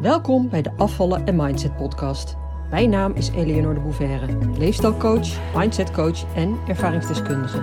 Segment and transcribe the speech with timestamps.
[0.00, 2.36] Welkom bij de Afvallen en Mindset podcast.
[2.70, 7.58] Mijn naam is Eleonore de Bouverre, leefstijlcoach, mindsetcoach en ervaringsdeskundige.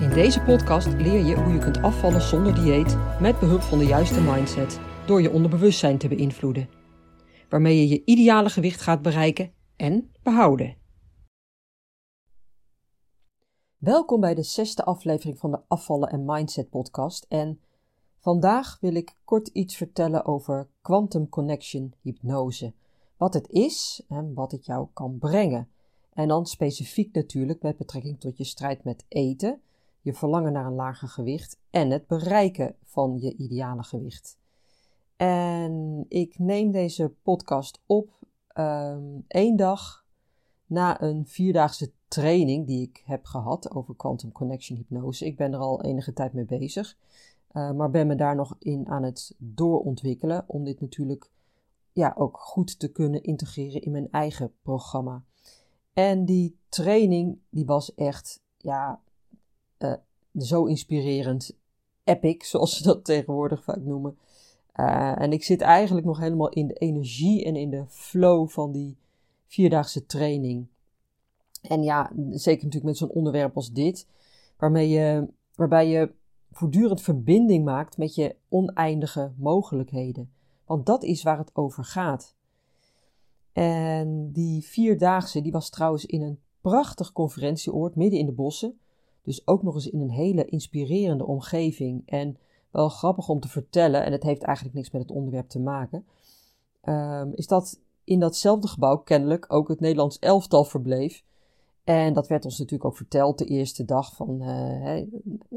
[0.00, 3.84] In deze podcast leer je hoe je kunt afvallen zonder dieet met behulp van de
[3.84, 6.68] juiste mindset door je onderbewustzijn te beïnvloeden,
[7.48, 10.76] waarmee je je ideale gewicht gaat bereiken en behouden.
[13.78, 17.60] Welkom bij de zesde aflevering van de Afvallen en Mindset podcast en
[18.22, 22.72] Vandaag wil ik kort iets vertellen over Quantum Connection hypnose.
[23.16, 25.68] Wat het is en wat het jou kan brengen.
[26.12, 29.60] En dan specifiek natuurlijk met betrekking tot je strijd met eten,
[30.00, 34.38] je verlangen naar een lager gewicht en het bereiken van je ideale gewicht.
[35.16, 38.10] En ik neem deze podcast op
[38.54, 40.04] um, één dag
[40.66, 45.26] na een vierdaagse training die ik heb gehad over Quantum Connection hypnose.
[45.26, 46.96] Ik ben er al enige tijd mee bezig.
[47.52, 51.30] Uh, maar ben me daar nog in aan het doorontwikkelen om dit natuurlijk
[51.92, 55.24] ja, ook goed te kunnen integreren in mijn eigen programma.
[55.92, 59.00] En die training die was echt ja,
[59.78, 59.94] uh,
[60.38, 61.56] zo inspirerend,
[62.04, 64.18] epic zoals ze dat tegenwoordig vaak noemen.
[64.76, 68.72] Uh, en ik zit eigenlijk nog helemaal in de energie en in de flow van
[68.72, 68.96] die
[69.46, 70.66] vierdaagse training.
[71.62, 74.06] En ja, zeker natuurlijk met zo'n onderwerp als dit,
[74.56, 76.12] waarmee je, waarbij je
[76.52, 80.32] voortdurend verbinding maakt met je oneindige mogelijkheden.
[80.64, 82.34] Want dat is waar het over gaat.
[83.52, 88.78] En die vierdaagse, die was trouwens in een prachtig conferentieoord midden in de bossen.
[89.22, 92.02] Dus ook nog eens in een hele inspirerende omgeving.
[92.06, 92.36] En
[92.70, 96.06] wel grappig om te vertellen, en het heeft eigenlijk niks met het onderwerp te maken,
[96.84, 101.24] um, is dat in datzelfde gebouw kennelijk ook het Nederlands elftal verbleef.
[101.84, 105.02] En dat werd ons natuurlijk ook verteld de eerste dag van uh,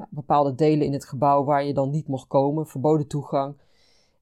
[0.09, 3.55] bepaalde delen in het gebouw waar je dan niet mocht komen, verboden toegang.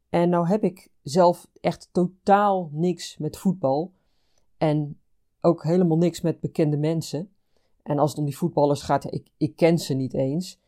[0.09, 3.91] En nou heb ik zelf echt totaal niks met voetbal
[4.57, 4.99] en
[5.41, 7.29] ook helemaal niks met bekende mensen.
[7.83, 10.59] En als het om die voetballers gaat, ik, ik ken ze niet eens.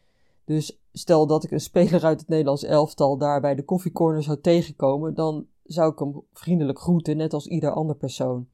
[0.46, 4.42] Dus stel dat ik een speler uit het Nederlands elftal daar bij de koffiecorner zou
[4.42, 8.48] tegenkomen, dan zou ik hem vriendelijk groeten, net als ieder ander persoon.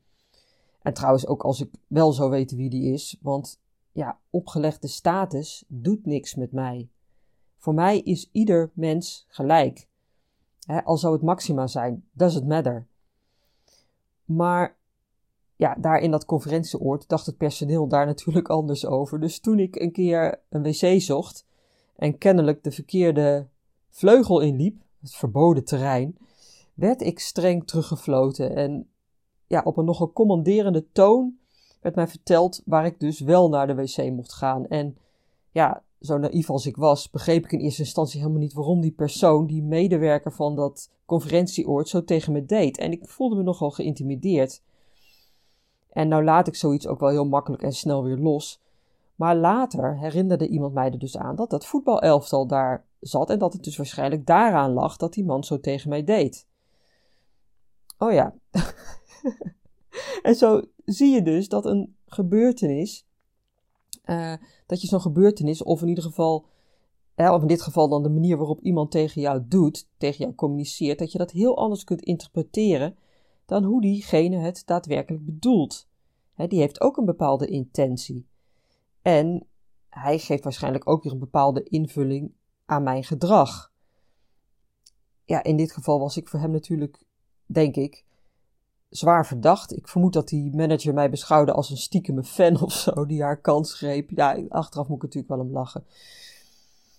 [0.82, 3.60] En trouwens ook als ik wel zou weten wie die is, want
[3.92, 6.90] ja, opgelegde status doet niks met mij.
[7.58, 9.88] Voor mij is ieder mens gelijk.
[10.84, 12.88] Al zou het maxima zijn, does it matter.
[14.26, 14.78] Maar
[15.56, 19.20] ja, daar in dat conferentieoord dacht het personeel daar natuurlijk anders over.
[19.20, 21.46] Dus toen ik een keer een wc zocht
[21.96, 23.48] en kennelijk de verkeerde
[23.90, 26.18] vleugel inliep, het verboden terrein,
[26.74, 28.90] werd ik streng teruggefloten en
[29.52, 31.38] ja, op een nogal commanderende toon
[31.82, 34.68] werd mij verteld waar ik dus wel naar de wc mocht gaan.
[34.68, 34.98] En
[35.52, 38.92] ja, zo naïef als ik was, begreep ik in eerste instantie helemaal niet waarom die
[38.92, 42.78] persoon, die medewerker van dat conferentieoord, zo tegen me deed.
[42.78, 44.62] En ik voelde me nogal geïntimideerd.
[45.90, 48.62] En nou laat ik zoiets ook wel heel makkelijk en snel weer los.
[49.16, 53.54] Maar later herinnerde iemand mij er dus aan dat dat voetbalelftal daar zat en dat
[53.54, 56.48] het dus waarschijnlijk daaraan lag dat die man zo tegen mij deed.
[57.98, 58.34] Oh ja,
[60.28, 63.06] en zo zie je dus dat een gebeurtenis,
[64.06, 64.34] uh,
[64.66, 66.46] dat je zo'n gebeurtenis, of in ieder geval,
[67.16, 71.00] of in dit geval dan de manier waarop iemand tegen jou doet, tegen jou communiceert,
[71.00, 72.98] dat je dat heel anders kunt interpreteren
[73.46, 75.88] dan hoe diegene het daadwerkelijk bedoelt.
[76.36, 78.28] die heeft ook een bepaalde intentie.
[79.02, 79.48] En
[79.90, 82.34] hij geeft waarschijnlijk ook weer een bepaalde invulling
[82.66, 83.74] aan mijn gedrag.
[85.26, 87.04] Ja, in dit geval was ik voor hem natuurlijk,
[87.46, 88.06] denk ik,
[88.92, 89.76] zwaar verdacht.
[89.76, 93.42] Ik vermoed dat die manager mij beschouwde als een stiekeme fan of zo, die haar
[93.42, 94.10] kans greep.
[94.10, 95.86] Ja, achteraf moet ik natuurlijk wel om lachen.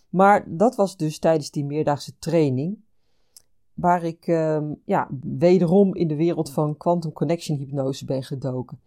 [0.08, 2.78] Maar dat was dus tijdens die meerdaagse training,
[3.74, 8.80] waar ik um, ja, wederom in de wereld van quantum connection hypnose ben gedoken.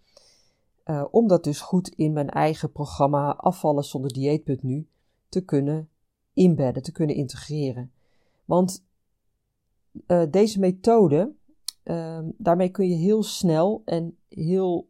[0.86, 4.88] Uh, om dat dus goed in mijn eigen programma Afvallen zonder dieet.nu
[5.30, 5.90] te kunnen
[6.34, 7.92] inbedden, te kunnen integreren.
[8.46, 8.86] Want
[10.08, 11.34] uh, deze methode
[11.86, 14.90] um, daarmee kun je heel snel en heel,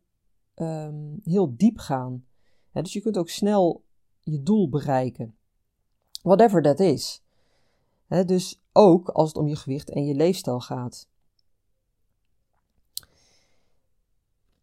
[0.56, 2.26] um, heel diep gaan.
[2.72, 3.84] dus je kunt ook snel
[4.20, 5.36] je doel bereiken.
[6.22, 7.24] Whatever dat is.
[8.08, 11.10] dus ook als het om je gewicht en je leefstijl gaat.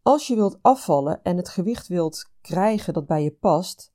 [0.01, 3.91] Als je wilt afvallen en het gewicht wilt krijgen dat bij je past,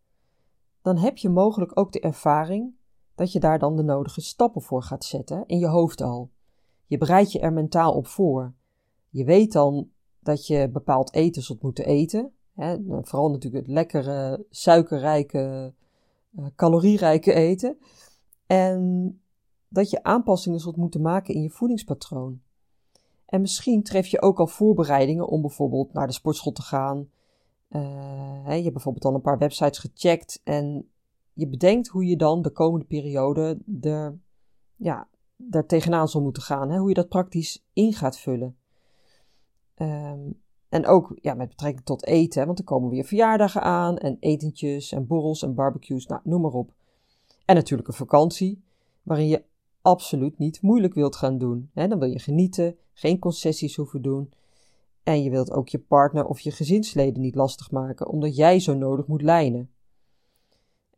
[0.82, 2.74] dan heb je mogelijk ook de ervaring
[3.14, 6.30] dat je daar dan de nodige stappen voor gaat zetten in je hoofd al.
[6.88, 8.52] Je bereidt je er mentaal op voor.
[9.10, 9.90] Je weet dan
[10.20, 12.32] dat je bepaald eten zult moeten eten.
[12.54, 12.76] Hè?
[12.86, 15.74] Vooral natuurlijk het lekkere, suikerrijke,
[16.38, 17.78] uh, calorierijke eten.
[18.46, 19.20] En
[19.68, 22.40] dat je aanpassingen zult moeten maken in je voedingspatroon.
[23.26, 27.08] En misschien tref je ook al voorbereidingen om bijvoorbeeld naar de sportschool te gaan.
[27.70, 30.90] Uh, je hebt bijvoorbeeld al een paar websites gecheckt en
[31.32, 34.18] je bedenkt hoe je dan de komende periode er,
[34.76, 35.08] ja,
[35.40, 36.70] daar tegenaan zal moeten gaan.
[36.70, 36.78] Hè?
[36.78, 38.56] Hoe je dat praktisch in gaat vullen.
[39.76, 44.16] Um, en ook ja, met betrekking tot eten, want er komen weer verjaardagen aan en
[44.20, 46.72] etentjes en borrels en barbecues, nou, noem maar op.
[47.44, 48.62] En natuurlijk een vakantie,
[49.02, 49.44] waarin je
[49.82, 51.70] absoluut niet moeilijk wilt gaan doen.
[51.74, 54.32] dan wil je genieten, geen concessies hoeven doen.
[55.02, 58.74] En je wilt ook je partner of je gezinsleden niet lastig maken, omdat jij zo
[58.74, 59.70] nodig moet lijnen.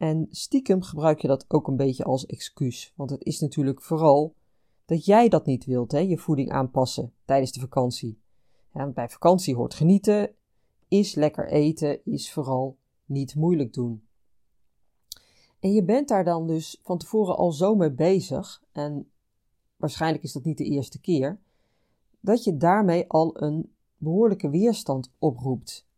[0.00, 4.34] En stiekem gebruik je dat ook een beetje als excuus, want het is natuurlijk vooral
[4.84, 8.20] dat jij dat niet wilt, hè, je voeding aanpassen tijdens de vakantie.
[8.74, 10.34] Ja, bij vakantie hoort genieten,
[10.88, 14.02] is lekker eten, is vooral niet moeilijk doen.
[15.58, 19.10] En je bent daar dan dus van tevoren al zo mee bezig, en
[19.76, 21.40] waarschijnlijk is dat niet de eerste keer,
[22.20, 25.88] dat je daarmee al een behoorlijke weerstand oproept.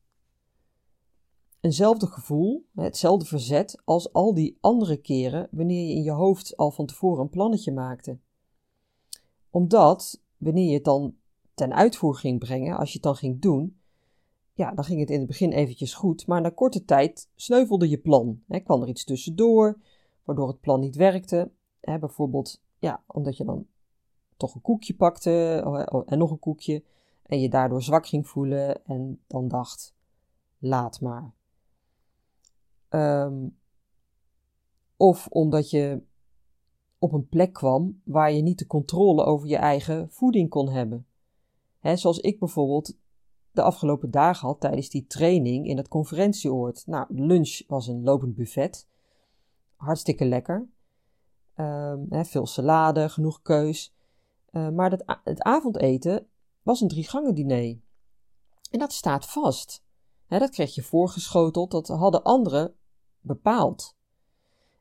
[1.62, 6.70] Eenzelfde gevoel, hetzelfde verzet als al die andere keren wanneer je in je hoofd al
[6.70, 8.18] van tevoren een plannetje maakte.
[9.50, 11.14] Omdat, wanneer je het dan
[11.54, 13.80] ten uitvoer ging brengen, als je het dan ging doen,
[14.52, 17.98] ja, dan ging het in het begin eventjes goed, maar na korte tijd sneuvelde je
[17.98, 18.42] plan.
[18.48, 19.78] Hè, kwam er iets tussendoor,
[20.24, 21.50] waardoor het plan niet werkte.
[21.80, 23.66] Hè, bijvoorbeeld, ja, omdat je dan
[24.36, 26.84] toch een koekje pakte oh, oh, en nog een koekje
[27.22, 29.94] en je daardoor zwak ging voelen en dan dacht,
[30.58, 31.32] laat maar.
[32.94, 33.56] Um,
[34.96, 36.02] of omdat je
[36.98, 41.06] op een plek kwam waar je niet de controle over je eigen voeding kon hebben
[41.82, 42.96] zoals ik bijvoorbeeld
[43.50, 46.86] de afgelopen dagen had tijdens die training in het conferentieoord.
[46.86, 48.88] Nou, lunch was een lopend buffet.
[49.76, 50.68] Hartstikke lekker.
[51.56, 53.94] Um, veel salade, genoeg keus.
[54.50, 56.26] Uh, maar het, het, avondeten
[56.62, 57.78] was een drie gangen diner.
[58.70, 59.84] En dat staat vast.
[60.28, 62.74] dat kreeg je voorgeschoteld, dat hadden anderen
[63.22, 63.96] bepaald.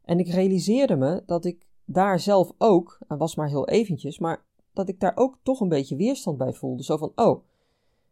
[0.02, 4.46] En ik realiseerde me dat ik daar zelf ook, en was maar heel eventjes, maar
[4.74, 6.84] dat ik daar ook toch een beetje weerstand bij voelde.
[6.84, 7.44] Zo van, oh,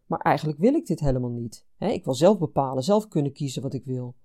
[0.05, 1.65] maar eigenlijk wil ik dit helemaal niet.
[1.77, 4.15] ik wil zelf bepalen, zelf kunnen kiezen wat ik wil.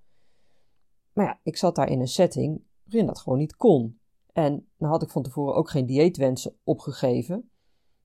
[1.13, 3.99] Maar ja, ik zat daar in een setting waarin dat gewoon niet kon.
[4.33, 7.51] En dan had ik van tevoren ook geen dieetwensen opgegeven.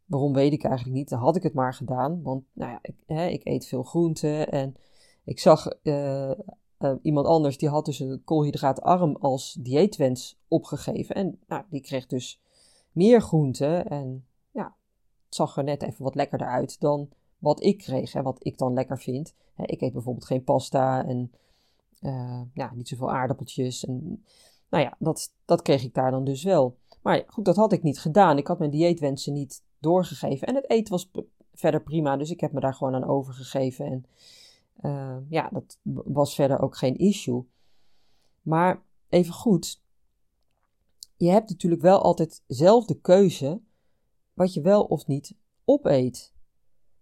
[0.05, 1.09] Waarom weet ik eigenlijk niet.
[1.09, 2.21] Dan had ik het maar gedaan.
[2.21, 4.51] Want nou ja, ik, ik eet veel groenten.
[4.51, 4.75] En
[5.23, 6.31] ik zag uh,
[7.01, 11.15] iemand anders die had dus een koolhydraatarm als dieetwens opgegeven.
[11.15, 12.41] En nou, die kreeg dus
[12.91, 13.87] meer groenten.
[13.87, 14.75] En ja,
[15.25, 18.57] het zag er net even wat lekkerder uit dan wat ik kreeg en wat ik
[18.57, 19.33] dan lekker vind.
[19.55, 21.31] ik eet bijvoorbeeld geen pasta en
[22.01, 23.85] uh, ja, niet zoveel aardappeltjes.
[23.85, 24.23] En,
[24.69, 26.77] nou ja, dat, dat kreeg ik daar dan dus wel.
[27.01, 28.37] Maar goed, dat had ik niet gedaan.
[28.37, 30.47] Ik had mijn dieetwensen niet doorgegeven.
[30.47, 31.11] En het eten was
[31.53, 33.85] verder prima, dus ik heb me daar gewoon aan overgegeven.
[33.85, 34.05] En
[34.81, 37.47] uh, ja, dat was verder ook geen issue.
[38.41, 39.83] Maar even goed,
[41.15, 43.61] je hebt natuurlijk wel altijd zelf de keuze
[44.33, 45.35] wat je wel of niet
[45.65, 46.33] opeet.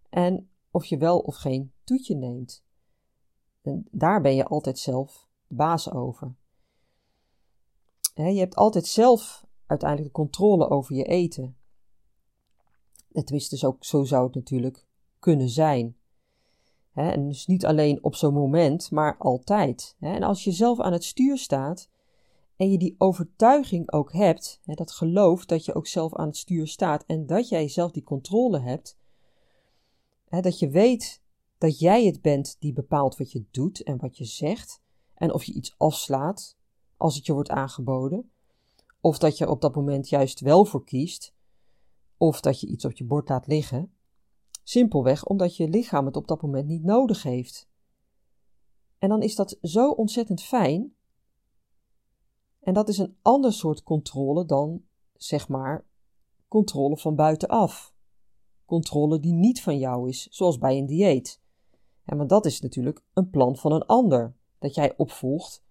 [0.08, 2.64] En of je wel of geen toetje neemt.
[3.62, 6.34] En daar ben je altijd zelf baas over.
[8.14, 11.56] je hebt altijd zelf uiteindelijk de controle over je eten.
[13.12, 14.86] Tenminste, zo, zo zou het natuurlijk
[15.18, 15.96] kunnen zijn.
[16.98, 19.96] En dus niet alleen op zo'n moment, maar altijd.
[20.00, 21.88] en als je zelf aan het stuur staat,
[22.58, 26.66] en je die overtuiging ook hebt, dat geloof dat je ook zelf aan het stuur
[26.66, 28.98] staat en dat jij zelf die controle hebt,
[30.28, 31.22] dat je weet
[31.58, 34.82] dat jij het bent die bepaalt wat je doet en wat je zegt
[35.14, 36.56] en of je iets afslaat
[36.96, 38.30] als het je wordt aangeboden,
[39.00, 41.34] of dat je op dat moment juist wel voor kiest,
[42.16, 43.92] of dat je iets op je bord laat liggen,
[44.68, 47.68] simpelweg omdat je lichaam het op dat moment niet nodig heeft.
[48.98, 50.94] En dan is dat zo ontzettend fijn
[52.60, 54.84] en dat is een ander soort controle dan,
[55.14, 55.86] zeg maar,
[56.48, 57.94] controle van buitenaf.
[58.64, 61.40] Controle die niet van jou is, zoals bij een dieet.
[62.04, 65.64] En want dat is natuurlijk een plan van een ander dat jij opvolgt,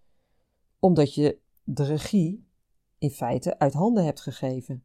[0.79, 2.47] omdat je de regie
[2.97, 4.83] in feite uit handen hebt gegeven.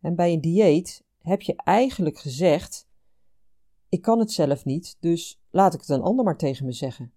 [0.00, 2.88] En bij een dieet heb je eigenlijk gezegd:
[3.88, 7.12] Ik kan het zelf niet, dus laat ik het een ander maar tegen me zeggen.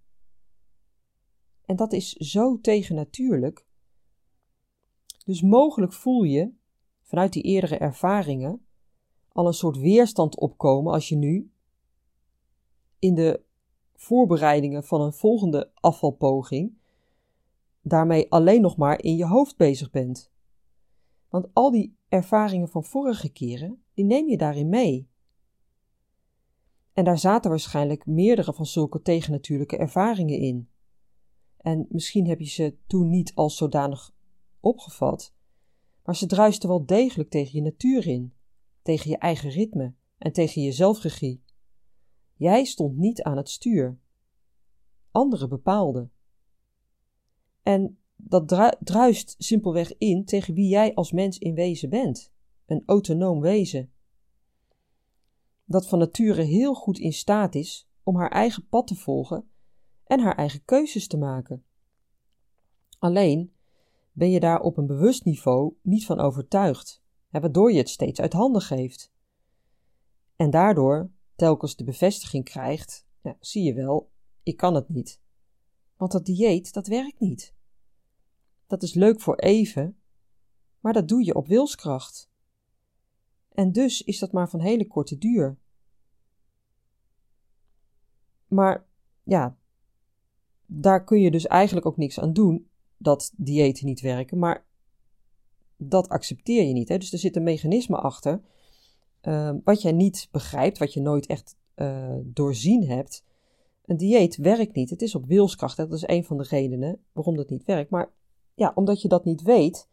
[1.66, 3.66] En dat is zo tegennatuurlijk.
[5.26, 6.54] Dus mogelijk voel je
[7.02, 8.66] vanuit die eerdere ervaringen
[9.32, 11.52] al een soort weerstand opkomen als je nu
[13.00, 13.44] in de
[13.96, 16.80] voorbereidingen van een volgende afvalpoging
[17.82, 20.31] daarmee alleen nog maar in je hoofd bezig bent.
[21.32, 25.10] Want al die ervaringen van vorige keren, die neem je daarin mee.
[26.94, 30.70] En daar zaten waarschijnlijk meerdere van zulke tegennatuurlijke ervaringen in.
[31.58, 34.14] En misschien heb je ze toen niet als zodanig
[34.60, 35.34] opgevat,
[36.04, 38.34] maar ze druisten wel degelijk tegen je natuur in,
[38.82, 41.44] tegen je eigen ritme en tegen je zelfregie.
[42.36, 44.00] Jij stond niet aan het stuur.
[45.12, 46.12] Anderen bepaalden.
[47.62, 52.32] En dat druist simpelweg in tegen wie jij als mens in wezen bent:
[52.66, 53.92] een autonoom wezen.
[55.66, 59.50] Dat van nature heel goed in staat is om haar eigen pad te volgen
[60.04, 61.64] en haar eigen keuzes te maken.
[63.00, 63.54] Alleen
[64.12, 68.34] ben je daar op een bewust niveau niet van overtuigd, waardoor je het steeds uit
[68.34, 69.12] handen geeft.
[70.36, 73.06] En daardoor telkens de bevestiging krijgt:
[73.40, 74.12] zie je wel,
[74.44, 75.22] ik kan het niet.
[75.96, 77.56] Want dat dieet, dat werkt niet.
[78.72, 79.98] Dat is leuk voor even,
[80.80, 82.30] maar dat doe je op wilskracht.
[83.52, 85.58] En dus is dat maar van hele korte duur.
[88.48, 88.86] Maar
[89.24, 89.58] ja,
[90.66, 94.66] daar kun je dus eigenlijk ook niks aan doen dat diëten niet werken, maar
[95.78, 96.90] dat accepteer je niet.
[96.90, 96.98] Hè?
[96.98, 98.42] Dus er zit een mechanisme achter
[99.22, 103.24] uh, wat jij niet begrijpt, wat je nooit echt uh, doorzien hebt.
[103.86, 104.90] Een dieet werkt niet.
[104.90, 105.78] Het is op wilskracht.
[105.78, 107.90] Dat is een van de redenen waarom dat niet werkt.
[107.90, 108.12] Maar
[108.54, 109.90] ja, omdat je dat niet weet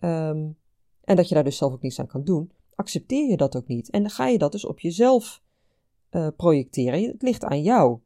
[0.00, 0.56] um,
[1.04, 3.66] en dat je daar dus zelf ook niets aan kan doen, accepteer je dat ook
[3.66, 3.90] niet.
[3.90, 5.42] En dan ga je dat dus op jezelf
[6.10, 7.02] uh, projecteren.
[7.02, 7.98] Het ligt aan jou.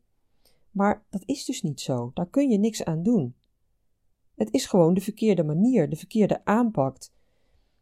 [0.71, 2.11] Maar dat is dus niet zo.
[2.15, 3.35] Daar kun je niks aan doen.
[4.35, 6.97] Het is gewoon de verkeerde manier, de verkeerde aanpak.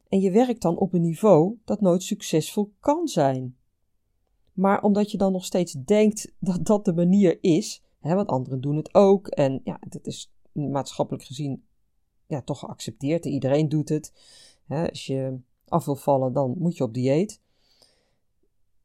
[0.08, 3.56] En je werkt dan op een niveau dat nooit succesvol kan zijn.
[4.52, 8.60] Maar omdat je dan nog steeds denkt dat dat de manier is, hè, want anderen
[8.60, 11.64] doen het ook, en ja, dat is maatschappelijk gezien
[12.30, 13.24] ja, toch geaccepteerd.
[13.24, 14.12] Iedereen doet het.
[14.66, 17.40] Hè, als je af wil vallen, dan moet je op dieet.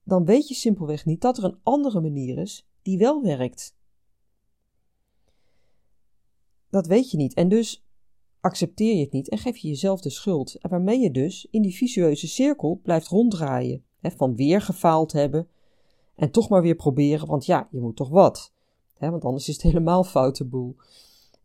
[0.04, 3.76] Dan weet je simpelweg niet dat er een andere manier is die wel werkt.
[6.70, 7.34] Dat weet je niet.
[7.34, 7.86] En dus
[8.40, 10.56] accepteer je het niet en geef je jezelf de schuld.
[10.56, 13.84] En waarmee je dus in die visueuze cirkel blijft ronddraaien.
[14.00, 15.48] Hè, van weer gefaald hebben
[16.16, 18.54] en toch maar weer proberen, want ja, je moet toch wat.
[18.98, 20.76] Hè, want anders is het helemaal foute boel.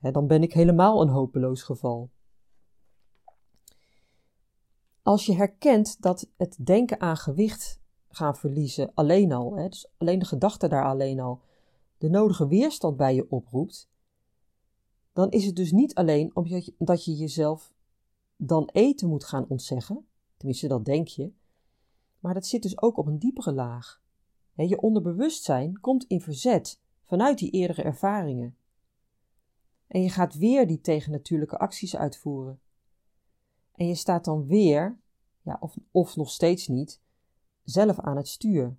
[0.00, 2.11] Dan ben ik helemaal een hopeloos geval.
[5.02, 10.25] Als je herkent dat het denken aan gewicht gaan verliezen alleen al, dus alleen de
[10.25, 11.40] gedachte daar alleen al,
[11.99, 13.90] de nodige weerstand bij je oproept,
[15.12, 16.37] dan is het dus niet alleen
[16.78, 17.73] omdat je jezelf
[18.37, 21.33] dan eten moet gaan ontzeggen, tenminste dat denk je,
[22.19, 24.02] maar dat zit dus ook op een diepere laag.
[24.54, 28.57] Je onderbewustzijn komt in verzet vanuit die eerdere ervaringen.
[29.91, 32.61] En je gaat weer die tegennatuurlijke acties uitvoeren.
[33.75, 34.99] En je staat dan weer,
[35.43, 37.01] ja, of, of nog steeds niet,
[37.65, 38.77] zelf aan het stuur.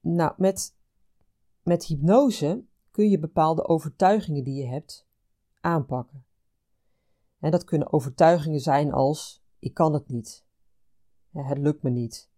[0.00, 0.74] Nou, met
[1.62, 5.06] met hypnose kun je bepaalde overtuigingen die je hebt
[5.60, 6.24] aanpakken.
[7.38, 10.44] En dat kunnen overtuigingen zijn als: ik kan het niet,
[11.30, 12.28] het lukt me niet.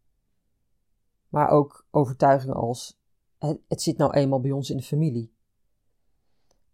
[1.29, 3.01] Maar ook overtuigingen als:
[3.69, 5.33] het zit nou eenmaal bij ons in de familie.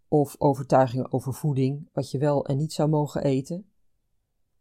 [0.08, 3.70] Of overtuigingen over voeding, wat je wel en niet zou mogen eten.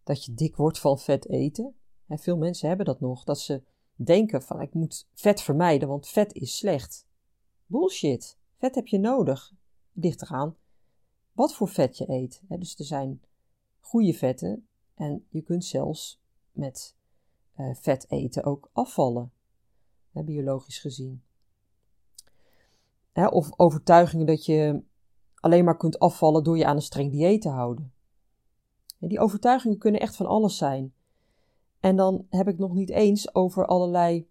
[0.03, 1.75] Dat je dik wordt van vet eten.
[2.07, 3.63] veel mensen hebben dat nog, dat ze
[3.95, 7.07] denken van ik moet vet vermijden, want vet is slecht.
[7.65, 8.37] Bullshit.
[8.57, 9.53] Vet heb je nodig.
[9.93, 10.55] Ligt eraan
[11.37, 12.41] wat voor vet je eet.
[12.47, 13.21] Dus er zijn
[13.79, 16.21] goede vetten en je kunt zelfs
[16.51, 16.95] met
[17.57, 19.31] uh, vet eten ook afvallen,
[20.11, 21.23] biologisch gezien.
[23.25, 24.83] Of overtuigingen dat je
[25.36, 27.91] alleen maar kunt afvallen door je aan een streng dieet te houden.
[29.00, 30.93] die overtuigingen kunnen echt van alles zijn.
[31.79, 34.27] En dan heb ik nog niet eens over allerlei,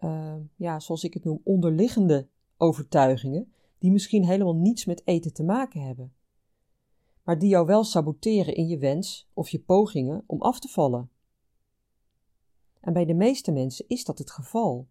[0.00, 5.42] uh, ja, zoals ik het noem, onderliggende overtuigingen die misschien helemaal niets met eten te
[5.42, 6.12] maken hebben,
[7.22, 11.10] maar die jou wel saboteren in je wens of je pogingen om af te vallen.
[12.80, 14.88] En bij de meeste mensen is dat het geval.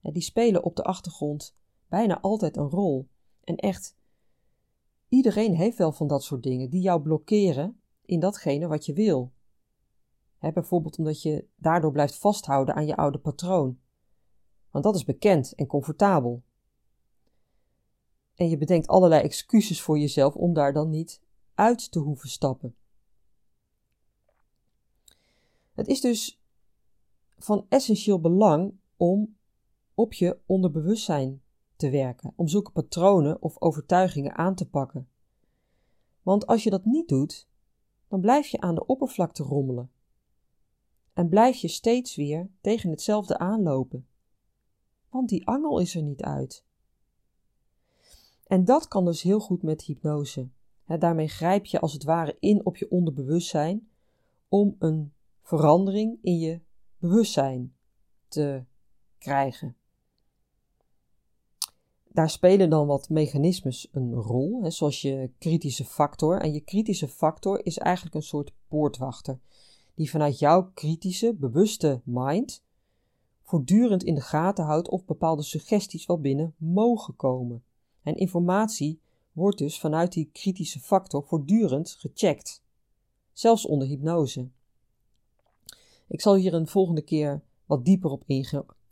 [0.00, 1.56] Die spelen op de achtergrond
[1.88, 3.08] bijna altijd een rol.
[3.44, 3.96] En echt,
[5.08, 9.32] iedereen heeft wel van dat soort dingen die jou blokkeren in datgene wat je wil.
[10.38, 13.78] bijvoorbeeld omdat je daardoor blijft vasthouden aan je oude patroon.
[14.70, 16.42] Want dat is bekend en comfortabel.
[18.34, 21.22] En je bedenkt allerlei excuses voor jezelf om daar dan niet
[21.54, 22.76] uit te hoeven stappen.
[25.72, 26.40] Het is dus
[27.38, 29.36] van essentieel belang om
[29.94, 31.42] op je onderbewustzijn
[31.78, 35.08] te werken, om zulke patronen of overtuigingen aan te pakken.
[36.22, 37.48] Want als je dat niet doet,
[38.08, 39.90] dan blijf je aan de oppervlakte rommelen.
[41.12, 44.06] En blijf je steeds weer tegen hetzelfde aanlopen.
[45.08, 46.64] Want die angel is er niet uit.
[48.46, 50.48] En dat kan dus heel goed met hypnose.
[50.84, 53.88] daarmee grijp je als het ware in op je onderbewustzijn
[54.48, 56.60] om een verandering in je
[56.98, 57.74] bewustzijn
[58.28, 58.64] te
[59.18, 59.76] krijgen.
[62.12, 66.40] Daar spelen dan wat mechanismes een rol, hè, zoals je kritische factor.
[66.40, 69.38] En je kritische factor is eigenlijk een soort poortwachter,
[69.94, 72.62] die vanuit jouw kritische, bewuste mind
[73.48, 77.62] voortdurend in de gaten houdt of bepaalde suggesties wel binnen mogen komen.
[78.02, 79.00] En informatie
[79.32, 82.62] wordt dus vanuit die kritische factor voortdurend gecheckt,
[83.32, 84.48] zelfs onder hypnose.
[86.08, 88.24] Ik zal hier een volgende keer wat dieper op,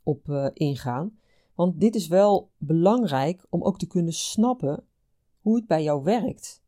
[0.03, 1.19] op uh, ingaan,
[1.57, 4.87] want dit is wel belangrijk om ook te kunnen snappen
[5.41, 6.63] hoe het bij jou werkt.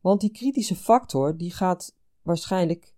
[0.00, 2.94] Want die kritische factor die gaat waarschijnlijk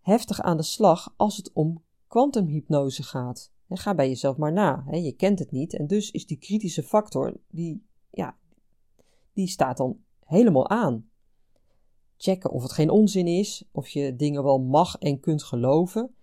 [0.00, 3.52] heftig aan de slag als het om kwantumhypnose gaat.
[3.68, 4.84] ga bij jezelf maar na.
[4.90, 8.36] je kent het niet en dus is die kritische factor die, ja,
[9.32, 11.10] die staat dan helemaal aan.
[12.16, 16.14] Checken of het geen onzin is, of je dingen wel mag en kunt geloven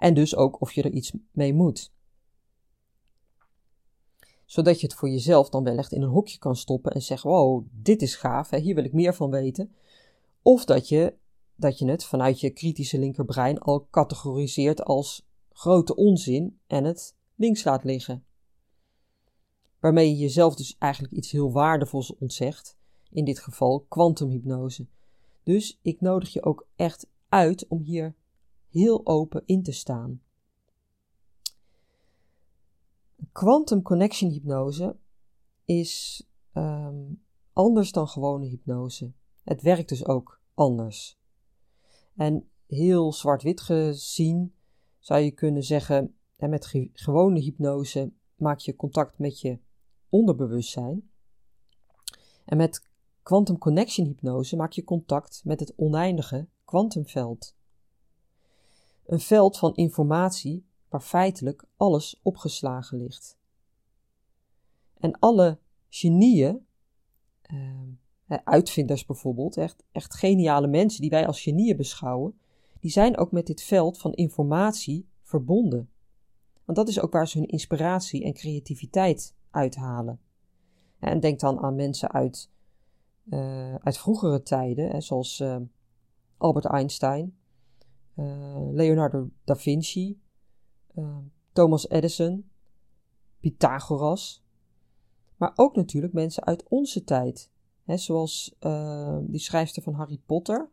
[0.00, 1.92] en dus ook of je er iets mee moet.
[4.44, 7.30] Zodat je het voor jezelf dan wel echt in een hokje kan stoppen en zeggen:
[7.30, 9.74] Wow, dit is gaaf, hè, hier wil ik meer van weten.
[10.42, 11.14] Of dat je,
[11.54, 17.64] dat je het vanuit je kritische linkerbrein al categoriseert als grote onzin en het links
[17.64, 18.24] laat liggen.
[19.80, 22.76] Waarmee je jezelf dus eigenlijk iets heel waardevols ontzegt,
[23.10, 24.86] in dit geval kwantumhypnose.
[25.42, 28.14] Dus ik nodig je ook echt uit om hier
[28.70, 30.22] heel open in te staan.
[33.32, 34.96] Quantum connection hypnose
[35.64, 37.12] is ehm,
[37.52, 39.12] anders dan gewone hypnose.
[39.44, 41.18] Het werkt dus ook anders.
[42.14, 44.54] En heel zwart-wit gezien
[44.98, 49.58] zou je kunnen zeggen: met gewone hypnose maak je contact met je
[50.08, 51.10] onderbewustzijn.
[52.44, 52.88] En met
[53.22, 57.58] quantum connection hypnose maak je contact met het oneindige kwantumveld.
[59.10, 63.38] Een veld van informatie waar feitelijk alles opgeslagen ligt.
[64.98, 66.66] En alle genieën,
[67.52, 72.38] uh, uitvinders bijvoorbeeld, echt, echt geniale mensen die wij als genieën beschouwen,
[72.80, 75.90] die zijn ook met dit veld van informatie verbonden.
[76.64, 80.20] Want dat is ook waar ze hun inspiratie en creativiteit uithalen.
[80.98, 82.50] En denk dan aan mensen uit,
[83.24, 85.44] uh, uit vroegere tijden, hè, zoals
[86.36, 87.38] Albert Einstein,
[88.72, 90.20] Leonardo da Vinci,
[90.94, 91.16] uh,
[91.52, 92.50] Thomas Edison,
[93.40, 94.44] Pythagoras,
[95.36, 97.50] maar ook natuurlijk mensen uit onze tijd,
[97.84, 100.68] hè, zoals uh, die schrijfster van Harry Potter,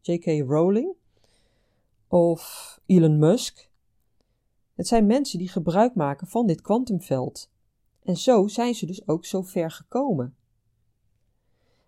[0.00, 0.24] J.K.
[0.26, 0.94] Rowling,
[2.08, 3.70] of Elon Musk.
[4.74, 7.50] Het zijn mensen die gebruik maken van dit kwantumveld.
[8.02, 10.36] En zo zijn ze dus ook zo ver gekomen.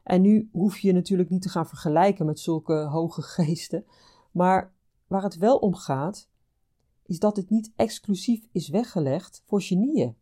[0.03, 3.85] En nu hoef je je natuurlijk niet te gaan vergelijken met zulke hoge geesten,
[4.39, 4.75] maar
[5.07, 6.29] waar het wel om gaat,
[7.03, 10.17] is dat het niet exclusief is weggelegd voor genieën.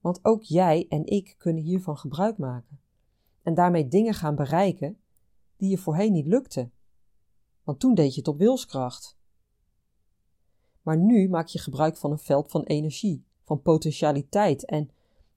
[0.00, 2.80] Want ook jij en ik kunnen hiervan gebruik maken
[3.42, 4.98] en daarmee dingen gaan bereiken
[5.56, 6.72] die je voorheen niet lukten.
[7.62, 9.18] Want toen deed je het op wilskracht.
[10.82, 14.90] Maar nu maak je gebruik van een veld van energie, van potentialiteit en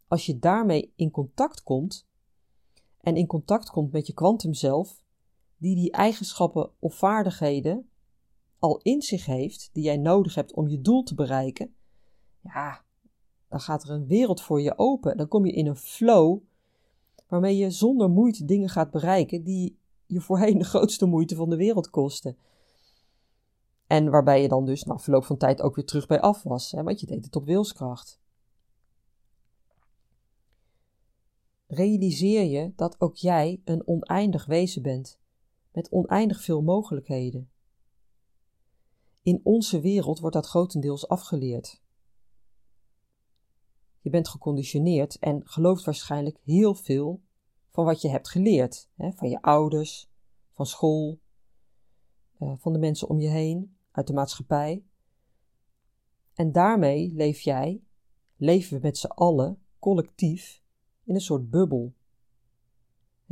[0.08, 2.08] als je daarmee in contact komt
[3.02, 5.02] en in contact komt met je kwantum zelf,
[5.60, 7.90] die die eigenschappen of vaardigheden
[8.60, 11.76] al in zich heeft, die jij nodig hebt om je doel te bereiken,
[12.42, 12.84] ja,
[13.48, 15.18] dan gaat er een wereld voor je open.
[15.18, 16.42] Dan kom je in een flow
[17.28, 21.56] waarmee je zonder moeite dingen gaat bereiken die je voorheen de grootste moeite van de
[21.56, 22.38] wereld kosten.
[23.88, 26.72] En waarbij je dan dus na verloop van tijd ook weer terug bij af was,
[26.72, 28.20] hè, want je deed het op wilskracht.
[31.68, 35.20] Realiseer je dat ook jij een oneindig wezen bent
[35.72, 37.52] met oneindig veel mogelijkheden.
[39.22, 41.82] In onze wereld wordt dat grotendeels afgeleerd.
[44.02, 47.22] Je bent geconditioneerd en gelooft waarschijnlijk heel veel
[47.70, 50.10] van wat je hebt geleerd, hè, van je ouders,
[50.52, 51.20] van school,
[52.38, 54.84] eh, van de mensen om je heen, uit de maatschappij.
[56.34, 57.84] En daarmee leef jij,
[58.36, 60.64] leven we met z'n allen, collectief,
[61.04, 61.94] in een soort bubbel.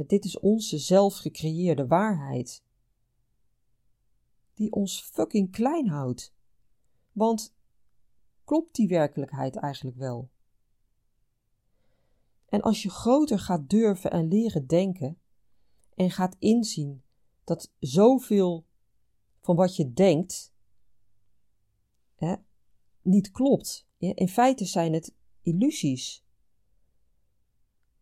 [0.06, 2.64] Dit is onze zelf gecreëerde waarheid.
[4.54, 6.34] Die ons fucking klein houdt.
[7.12, 7.56] Want
[8.44, 10.30] klopt die werkelijkheid eigenlijk wel?
[12.46, 15.20] En als je groter gaat durven en leren denken
[15.96, 17.04] en gaat inzien
[17.44, 18.66] dat zoveel
[19.42, 20.54] van wat je denkt
[22.16, 22.36] hè,
[23.02, 23.88] niet klopt.
[23.98, 26.26] In feite zijn het illusies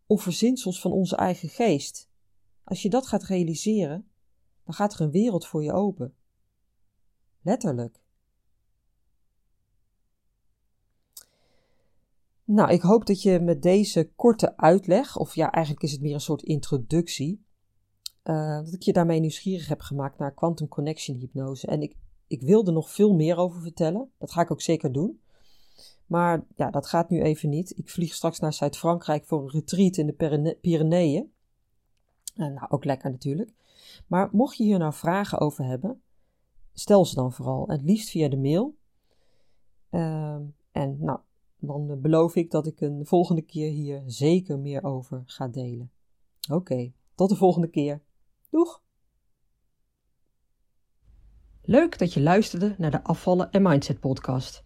[0.06, 2.10] of verzinsels van onze eigen geest.
[2.64, 4.08] Als je dat gaat realiseren,
[4.64, 6.14] dan gaat er een wereld voor je open.
[7.42, 8.04] Letterlijk.
[12.44, 16.14] Nou, ik hoop dat je met deze korte uitleg, of ja, eigenlijk is het meer
[16.14, 17.44] een soort introductie,
[18.24, 21.66] uh, dat ik je daarmee nieuwsgierig heb gemaakt naar quantum connection hypnose.
[21.66, 24.10] En ik, ik wil er nog veel meer over vertellen.
[24.18, 25.20] Dat ga ik ook zeker doen.
[26.06, 27.78] Maar ja, dat gaat nu even niet.
[27.78, 31.32] Ik vlieg straks naar Zuid-Frankrijk voor een retreat in de Pyreneeën.
[32.36, 33.52] Uh, nou, ook lekker natuurlijk.
[34.06, 36.02] Maar mocht je hier nou vragen over hebben,
[36.72, 37.68] stel ze dan vooral.
[37.68, 38.76] Het liefst via de mail.
[39.90, 40.36] Uh,
[40.72, 41.18] en nou,
[41.58, 45.90] dan beloof ik dat ik een volgende keer hier zeker meer over ga delen.
[46.50, 48.02] Oké, tot de volgende keer.
[48.50, 48.82] Doeg!
[51.62, 54.65] Leuk dat je luisterde naar de Afvallen en Mindset podcast.